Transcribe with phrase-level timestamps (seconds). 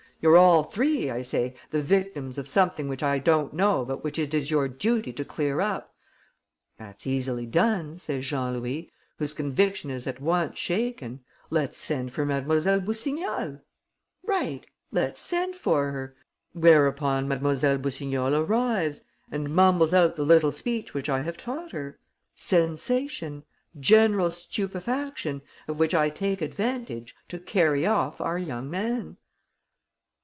[0.23, 4.19] 'You're all three,' I say, 'the victims of something which I don't know but which
[4.19, 5.95] it is your duty to clear up!'
[6.77, 11.21] 'That's easily done,' says Jean Louis, whose conviction is at once shaken.
[11.49, 12.41] 'Let's send for Mlle.
[12.81, 13.61] Boussignol.'
[14.23, 14.67] 'Right!
[14.91, 16.15] Let's send for her.'
[16.53, 17.79] Whereupon Mlle.
[17.79, 21.97] Boussignol arrives and mumbles out the little speech which I have taught her.
[22.35, 23.43] Sensation!
[23.79, 25.41] General stupefaction...
[25.67, 29.17] of which I take advantage to carry off our young man!"